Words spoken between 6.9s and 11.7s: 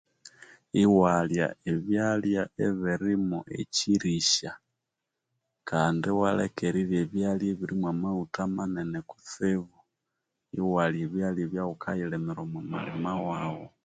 ebyalya ebiri mo maghutha manene kutsibu iwalya ebyalya ebya